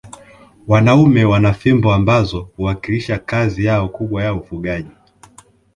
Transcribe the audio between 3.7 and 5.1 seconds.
kubwa ya ufugaji